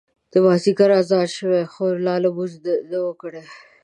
[0.31, 2.53] د مازیګر اذان شوی و خو لا مو لمونځ
[2.89, 3.43] نه و کړی.